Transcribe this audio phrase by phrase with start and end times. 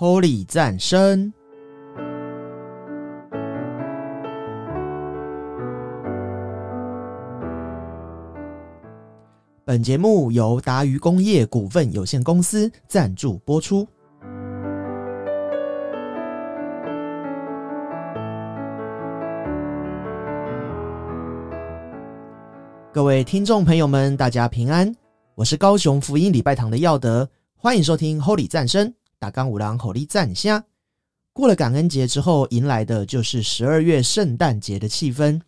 [0.00, 1.32] Holy 赞声。
[9.64, 13.84] 本节目由达渝工业股份有限公司赞助播出。
[22.92, 24.94] 各位听众朋友们，大家平安，
[25.34, 30.64] 我是高雄福音礼拜堂的耀德，欢迎收听 Holy 赞声，打刚五郎 Holy 赞虾。
[31.32, 35.40] 过了感恩节之后，迎来的就是十二月圣诞节的气氛。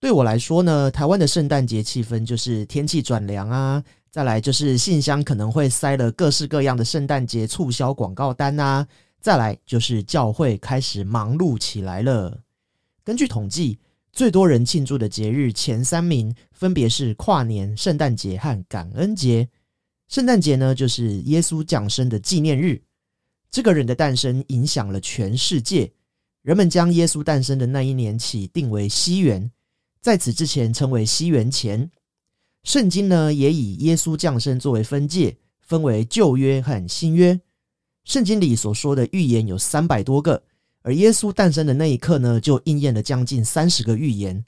[0.00, 8.86] 对我来说呢，台湾的圣诞节气氛就是天气转凉啊，再来就是信箱可能会塞了各式各样的圣诞节促销广告单啊，
[9.20, 12.38] 再来就是教会开始忙碌起来了。
[13.02, 13.78] 根据统计，
[14.12, 19.48] 最多人庆祝的节日前三名分别是跨年、圣诞节和感恩节。
[20.08, 22.82] 圣诞节呢，就是耶稣降生的纪念日，
[23.54, 25.92] 这个人的诞生影响了全世界，
[26.42, 29.48] 人们将耶稣诞生的那一年起定为西元。
[30.00, 31.88] 在此之前称为西元前，
[32.64, 37.40] 圣经呢也以耶稣降生作为分界，分为旧约和新约。
[38.02, 40.42] 圣经里所说的预言有三百多个，
[40.82, 44.44] 而耶稣诞生的那一刻呢，就应验了将近三十个预言。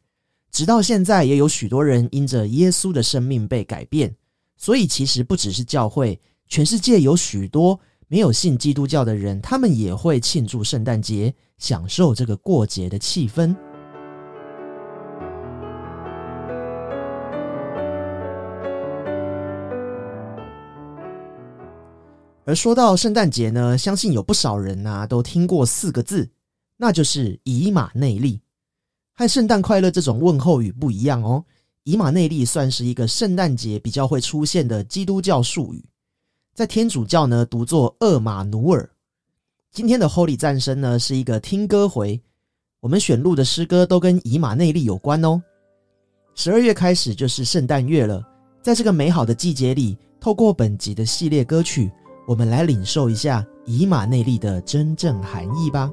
[0.50, 4.16] 直到现在，也有许多人因着耶稣的生命被改变。
[4.56, 13.52] 所以，其实不只是教会，全世界有许多没有信基督教的人，他们也会庆祝圣诞节，享受这个过节的气氛。
[22.44, 26.30] 而说到圣诞节呢，相信有不少人呐都听过四个字，
[26.76, 28.40] 那就是以马内利。
[29.14, 31.44] 和圣诞快乐这种问候语不一样哦，
[31.82, 35.84] 以马内利算是一个圣诞节比较会出现的基督教术语，
[36.56, 38.88] 在天主教呢读作厄马努尔。
[39.70, 42.18] 今天的 Holy 战声呢是一个听歌回，
[42.80, 45.42] 我们选录的诗歌都跟以马内利有关哦。
[46.34, 48.26] 十二月开始就是圣诞月了，
[48.62, 51.92] 在这个美好的季节里，透过本集的系列歌曲。
[52.26, 55.92] 我们来领受一下以马内利的真正含义吧。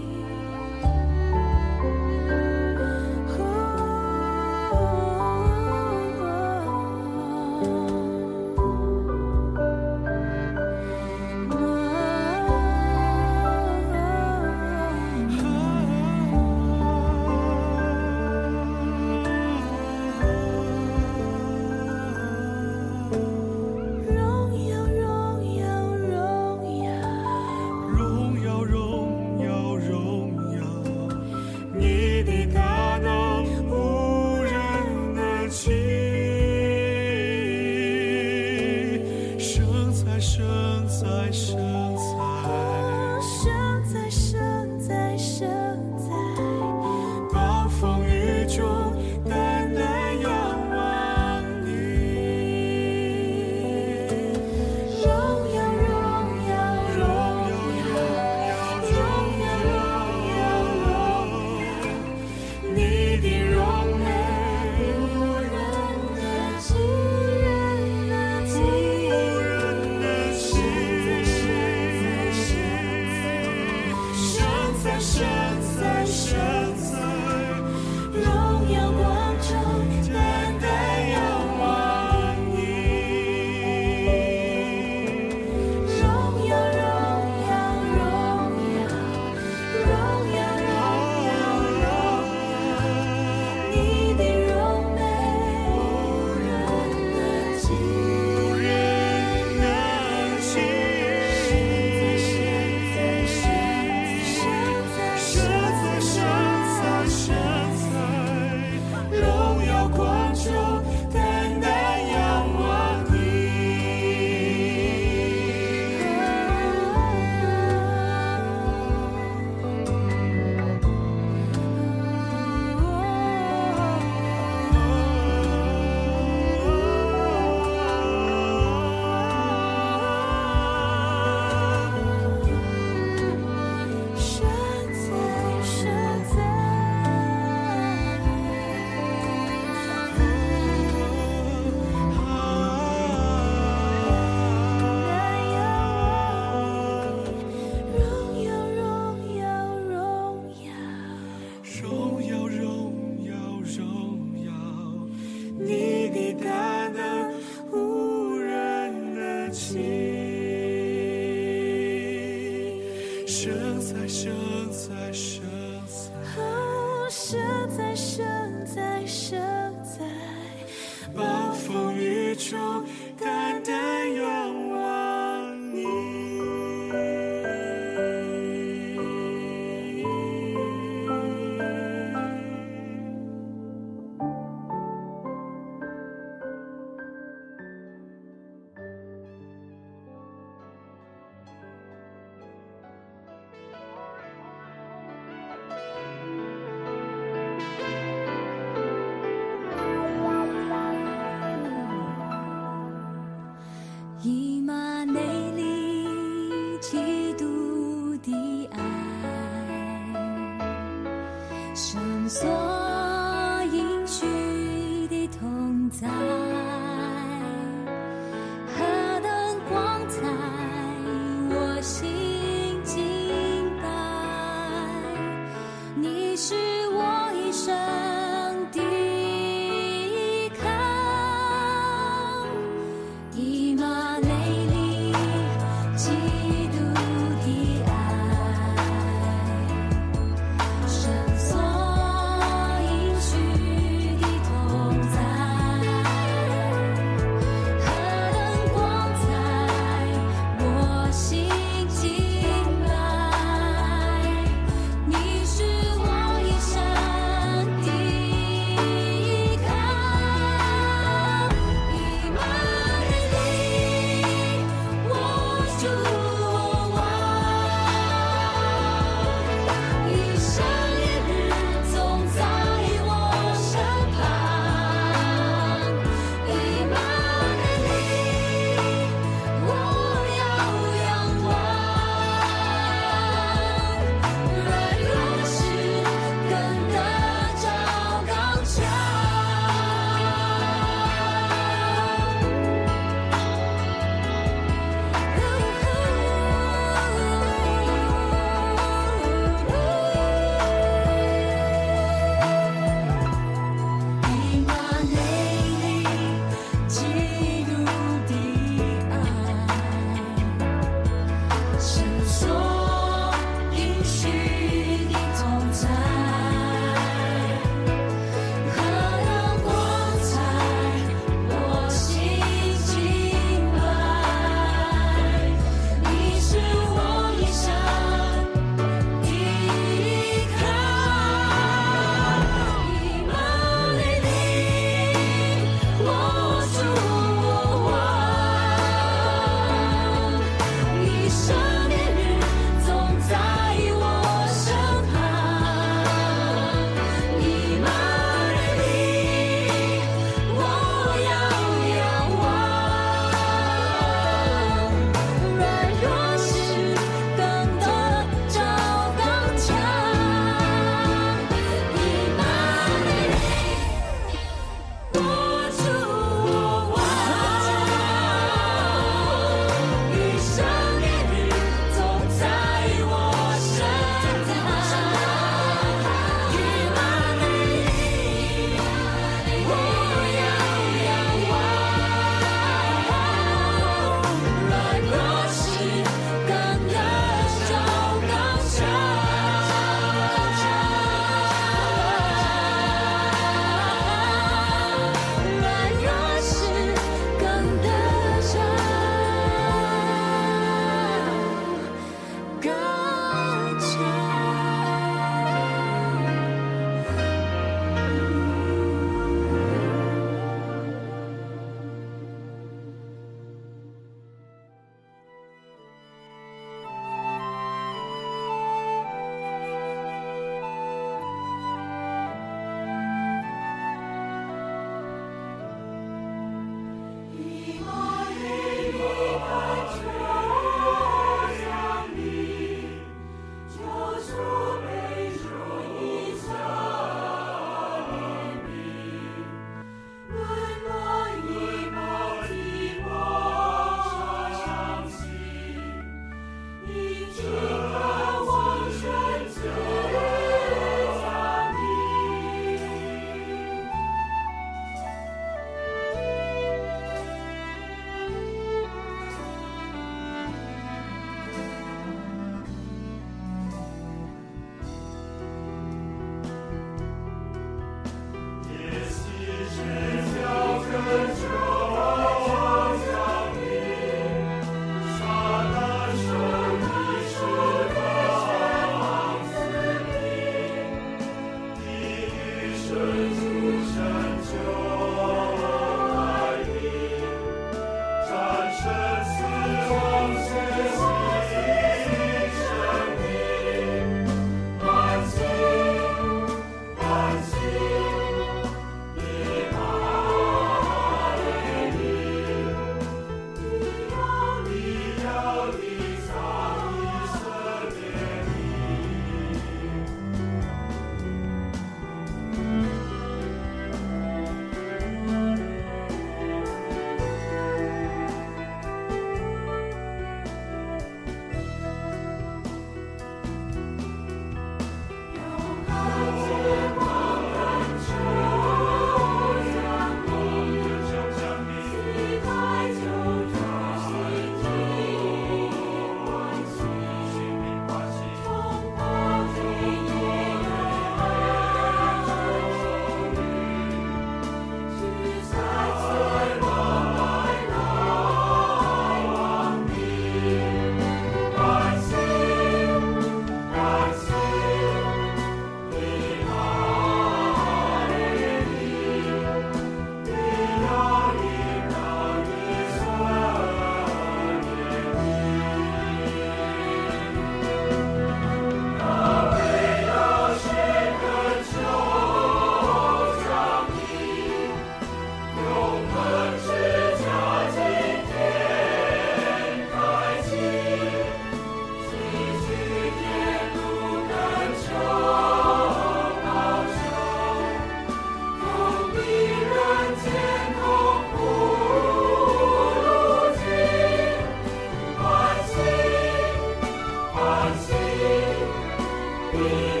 [599.51, 600.00] be.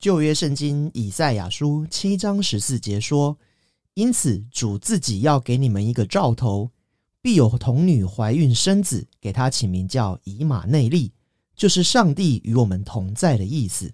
[0.00, 3.36] 旧约圣经以赛亚书七章十四节说
[3.92, 6.70] ：“因此主自己要给你们一个兆头，
[7.20, 11.12] 必有童女怀孕生子，给他起名叫以马内利，
[11.54, 13.92] 就是上帝与我们同在的意思。”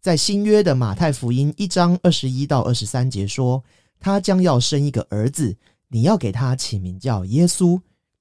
[0.00, 3.64] 在新约的马太福音一章二十一到二十三节说
[3.98, 5.56] ：“他将要生一个儿子，
[5.88, 7.80] 你要给他起名叫耶稣，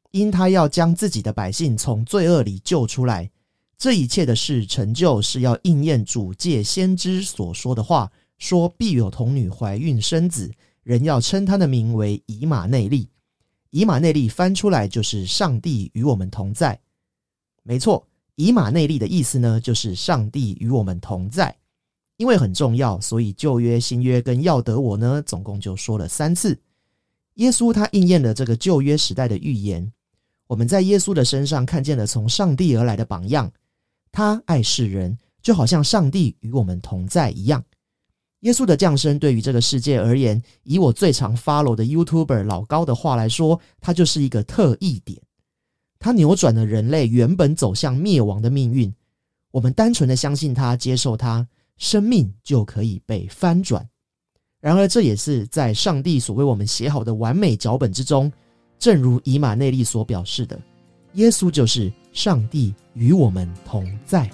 [0.09, 3.29] 因他要将自己的百姓从罪恶里救出来。”
[3.77, 13.07] 这一切的事成就，是要应验主借先知所说的话，说必有童女怀孕生子，人要称他的名为以马内利。
[13.69, 16.79] 以马内利翻出来就是上帝与我们同在。
[17.61, 21.55] 没错，以马内利的意思呢，就是上帝与我们同在。
[22.15, 26.57] 因为很重要，所以旧约、新约跟要得我呢，总共就说了三次。
[27.35, 29.93] 耶稣他应验了这个旧约时代的预言，
[30.47, 33.51] 我们在耶稣的身上看见了从上帝而来的榜样。
[34.11, 37.63] 他爱世人，就好像上帝与我们同在一样。
[38.41, 45.19] 耶稣的降生对于这个世界而言，以我最常 follow 的 Youtuber 老高的话来说，他就是一个特异点。
[45.99, 48.93] 他扭转了人类原本走向灭亡的命运，
[49.51, 53.87] 我们单纯的相信他，接受他，生命就可以被翻转。
[54.59, 58.31] 然而这也是在上帝所为我们写好的完美脚本之中，
[58.77, 60.59] 正如以马内利所表示的。
[61.17, 64.29] 耶稣就是上帝与我们同在。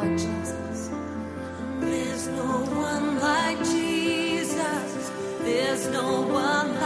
[0.00, 0.90] like Jesus.
[1.80, 5.10] There's no one like Jesus.
[5.40, 6.79] There's no one like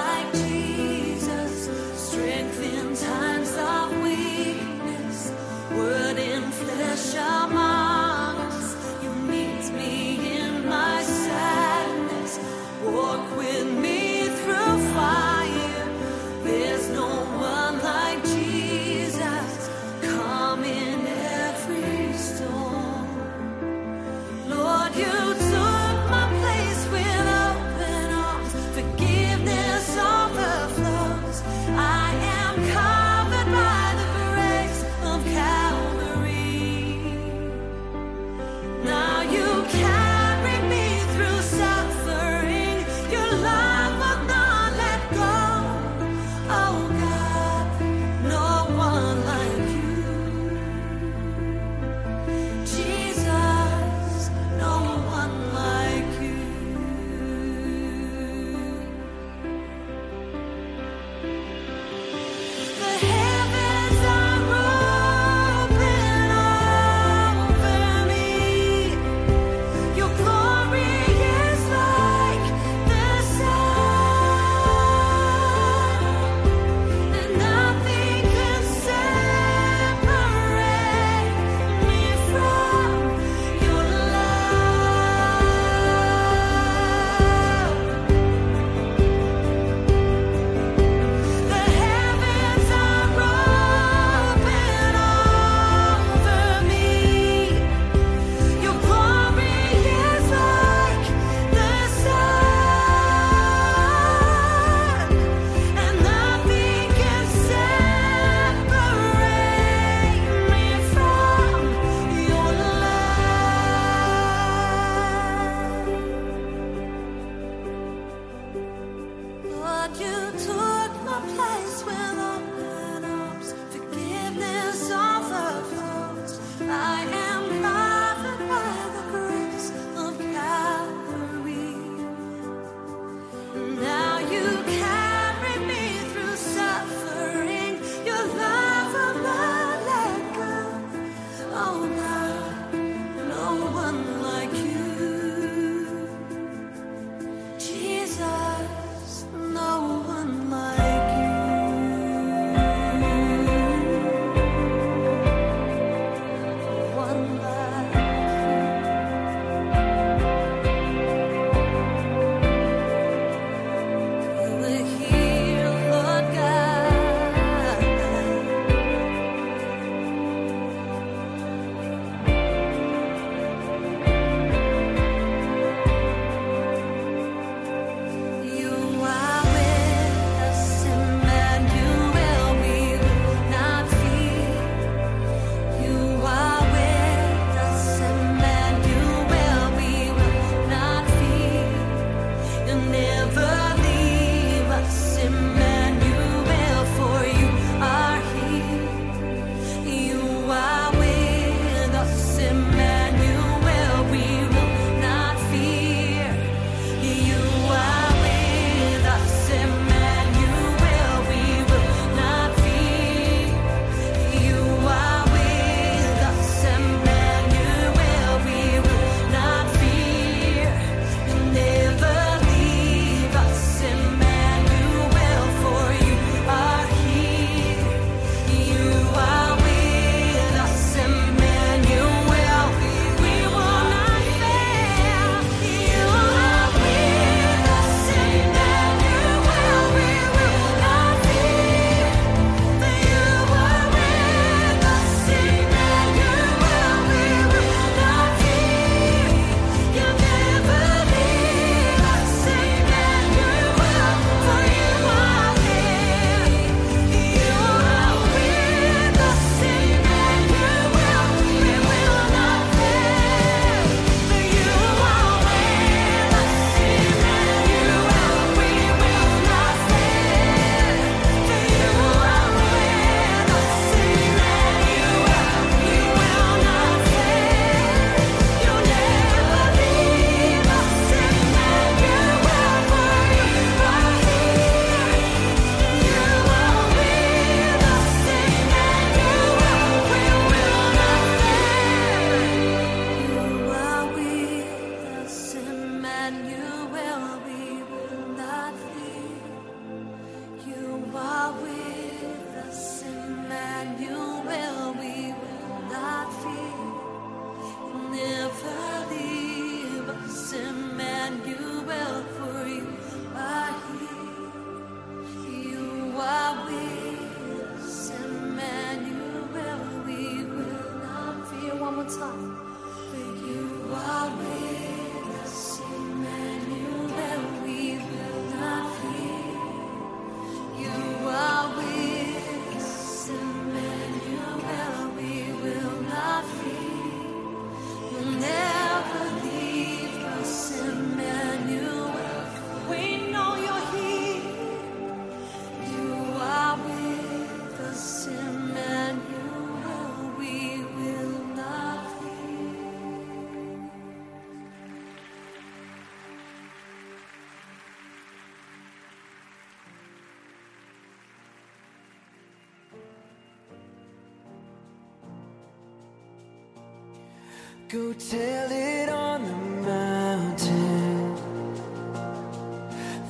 [367.95, 371.37] Go tell it on the mountain.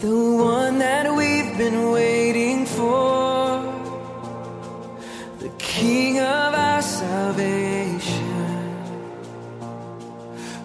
[0.01, 3.61] The one that we've been waiting for.
[5.41, 8.25] The King of our salvation.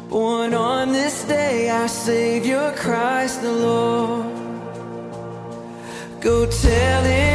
[0.07, 4.33] Born on this day, our Savior Christ the Lord.
[6.21, 7.28] Go tell it.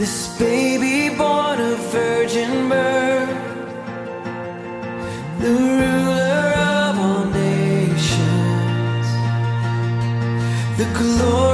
[0.00, 3.28] This baby born of virgin birth,
[5.40, 9.08] the ruler of all nations,
[10.78, 11.49] the glory.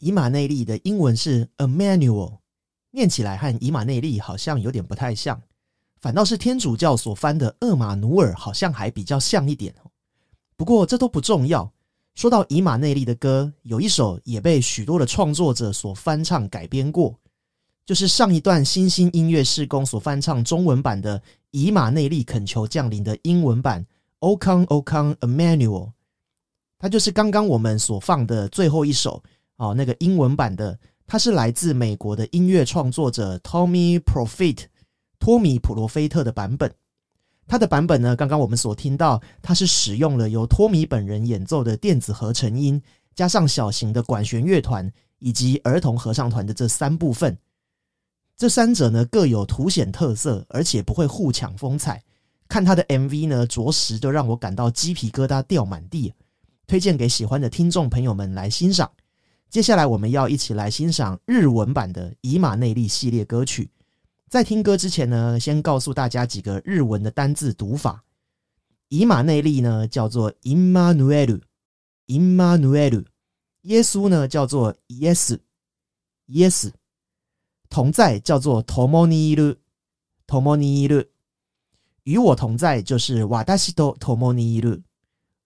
[0.00, 2.38] 以马内利的英文是 Emmanuel，
[2.90, 5.40] 念起来和以马内利好像有点不太像，
[6.00, 9.74] 反倒是天主教所翻的厄马努尔好像还比较像一点。
[10.56, 11.70] 不过这都不重要。
[12.14, 17.14] 说到以马内利的歌，有一首也被许多的创作者所翻唱改编过，
[17.86, 21.18] 就是上一段新兴音乐事工所翻唱中文版的
[21.50, 23.82] 《以马内利恳求降临》的英文版
[24.18, 25.86] 《O Come O Come Emmanuel》，
[26.78, 29.22] 它就是刚刚我们所放的最后一首
[29.60, 34.64] 哦，那个英文版的，它是来自美国的音乐创作者 Tommy Profit
[35.18, 36.74] 托米普罗菲特的版本。
[37.46, 42.80] 它的版本呢，刚刚我们所听到，它是使用了由托米本人演奏的电子合成音，
[43.14, 47.36] 加上小型的管弦乐团以及儿童合唱团的这三部分。
[48.38, 52.02] 这三者呢各有凸显特色，而且不会互抢风采。
[52.48, 56.14] 看他的 MV 呢，着实就让我感到鸡皮疙瘩掉满地。
[56.66, 58.90] 推荐给喜欢的听众朋友们来欣赏。
[59.50, 63.68] 接下来我们要一起来欣赏日文版的《以马内利》系列歌曲。
[64.28, 68.04] 在听歌之前呢，先告诉大家几个日文的单字读法。
[68.90, 73.04] 以马内利呢叫做 Immanuel，Immanuel。
[73.62, 76.70] 耶稣呢叫做 Yes，Yes。
[77.68, 81.08] 同在叫做 Tomoniru，Tomoniru。
[82.04, 84.82] 与我同在就是瓦达西多 Tomoniru，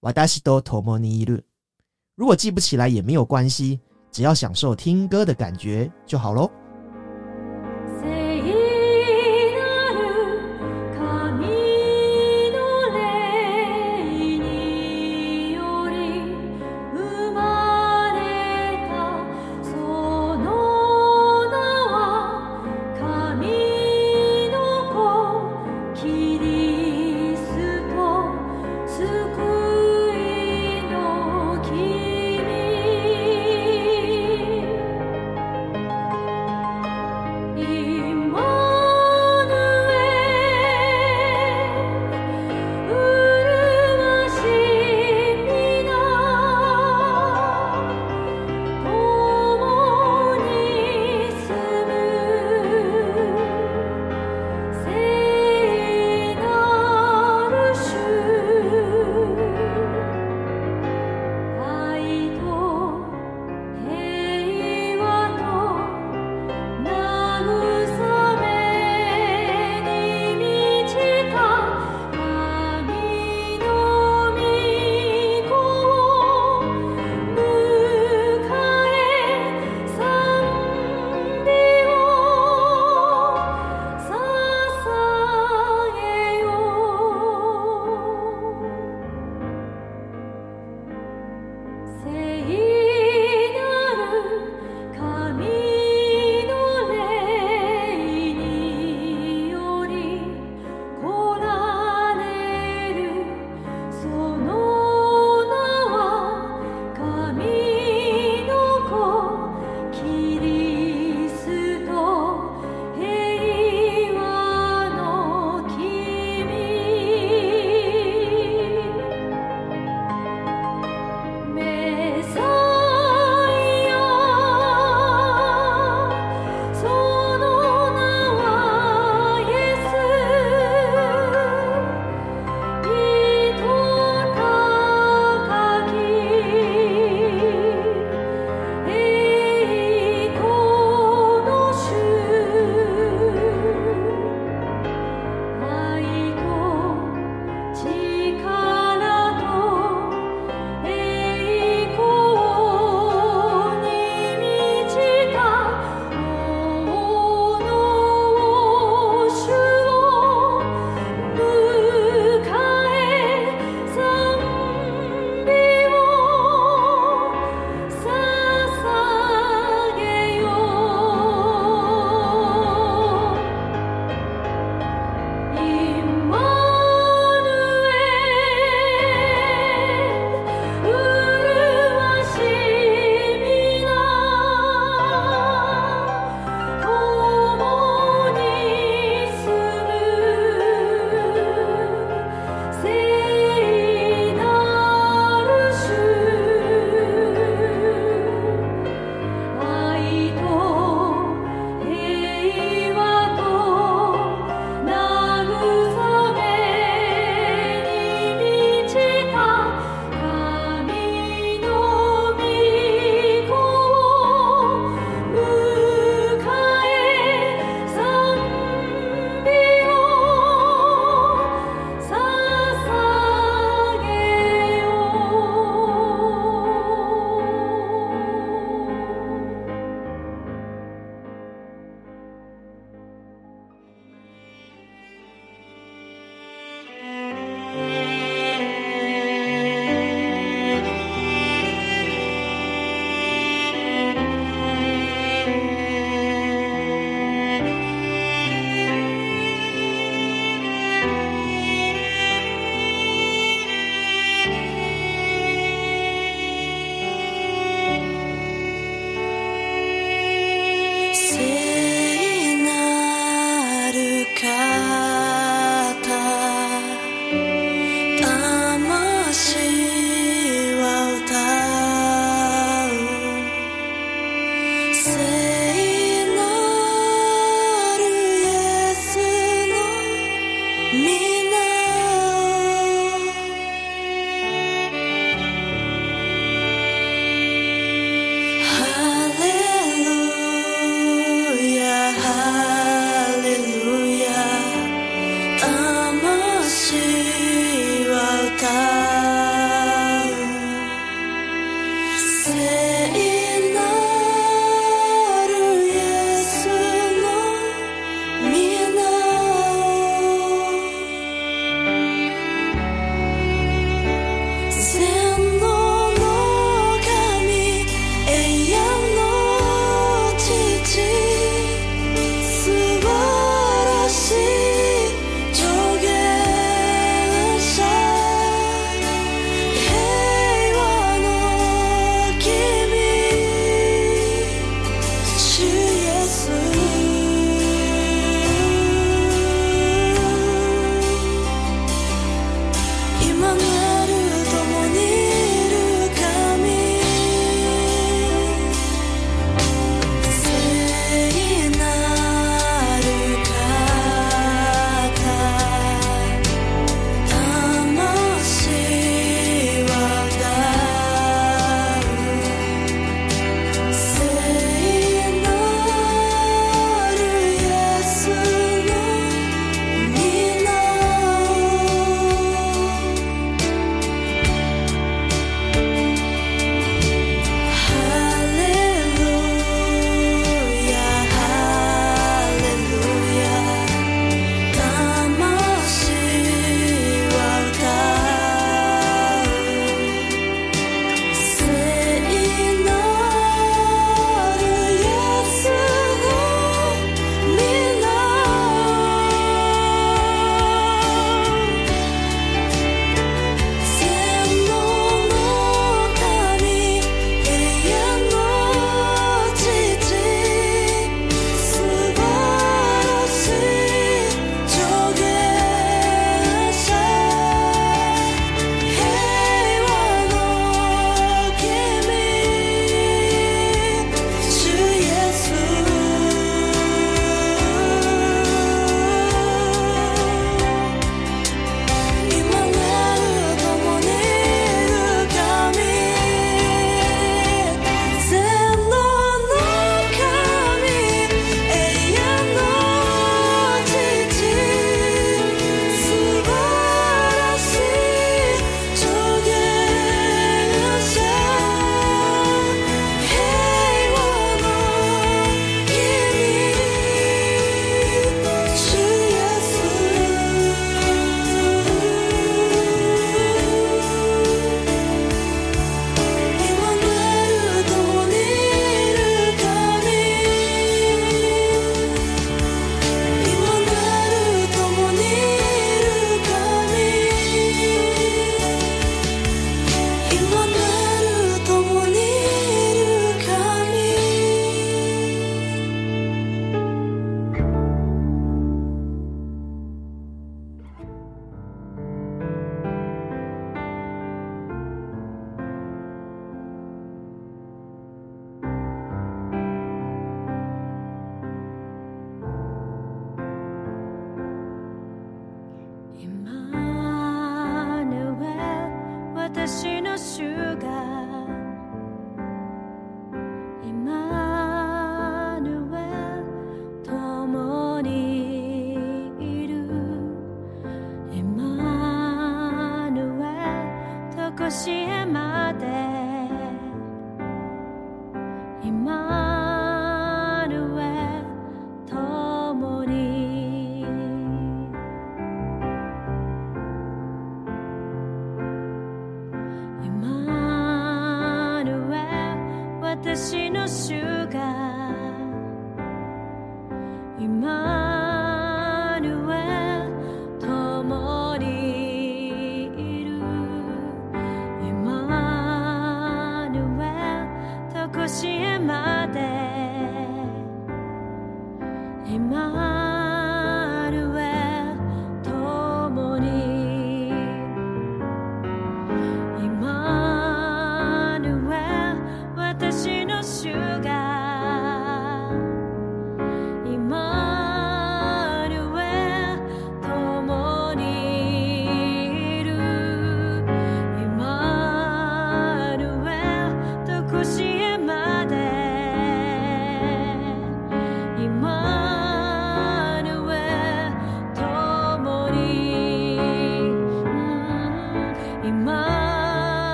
[0.00, 1.42] 瓦达西多 Tomoniru。
[2.14, 3.78] 如果记不起来也没有关系，
[4.10, 6.50] 只要享受听歌的感觉就好喽。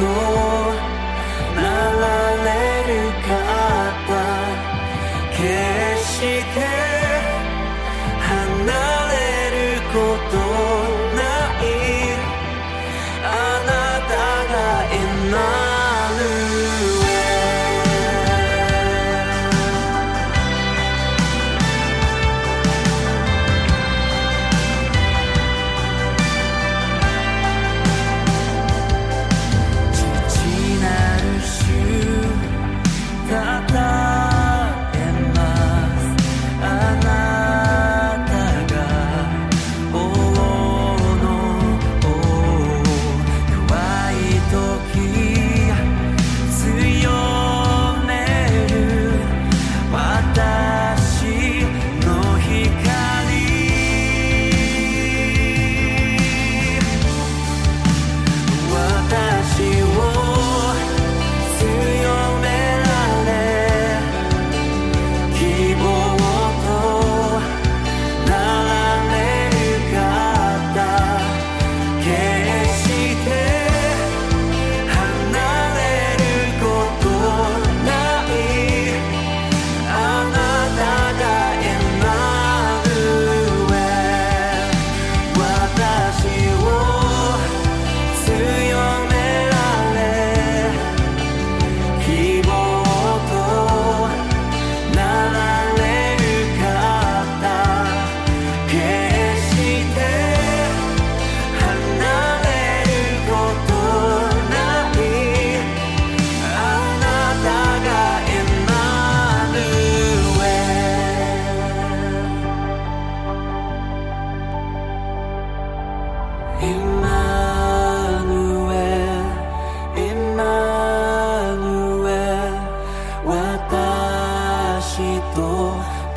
[0.00, 0.47] No.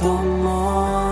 [0.01, 1.10] 多么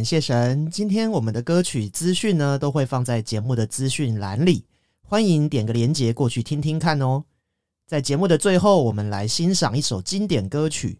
[0.00, 0.70] 感谢神。
[0.70, 4.64] 今天我们的歌曲资讯呢，都会放在节目的资讯栏里，
[5.02, 7.22] 欢迎点个连结过去听听看哦。
[7.86, 10.98] 在节目的最后，我们来欣赏一首经典歌曲，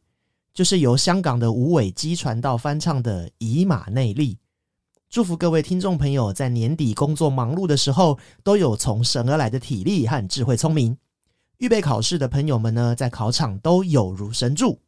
[0.53, 4.34] 就是由香港的吴伟基传道翻唱的《以马内利》。
[5.09, 10.94] 祝福各位听众朋友在年底工作忙碌的时候，都有从神而来的体力和智慧聪明。
[11.57, 14.78] 预备考试的朋友们呢，在考场都有如神助。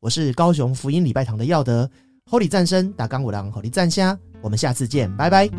[0.00, 1.88] 我是高雄福音礼拜堂的耀德。
[2.30, 5.50] Holy 战神打钢五郎，Holy 战虾，我们下次见，拜拜。